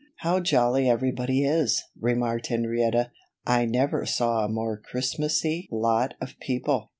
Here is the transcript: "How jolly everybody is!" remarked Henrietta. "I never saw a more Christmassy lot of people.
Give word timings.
"How 0.21 0.39
jolly 0.39 0.89
everybody 0.89 1.45
is!" 1.45 1.83
remarked 1.95 2.47
Henrietta. 2.47 3.11
"I 3.45 3.65
never 3.65 4.03
saw 4.07 4.43
a 4.45 4.49
more 4.49 4.75
Christmassy 4.79 5.69
lot 5.71 6.15
of 6.19 6.39
people. 6.39 6.89